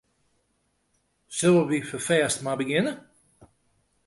Sille 1.37 1.61
wy 1.67 1.79
ferfêst 1.89 2.39
mar 2.43 2.57
begjinne? 2.59 2.93